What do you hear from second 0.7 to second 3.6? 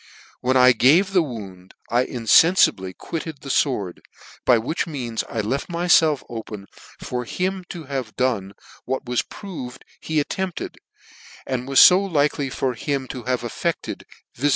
gave the wound, I infenfibly quitted the